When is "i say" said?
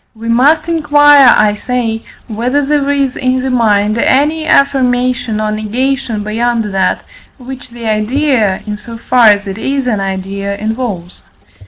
1.37-2.01